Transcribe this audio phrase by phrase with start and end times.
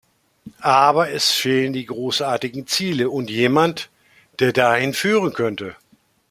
[0.61, 3.91] Aber es fehlen die großartigen Ziele und jemand,
[4.39, 5.75] der dahin führen könnte.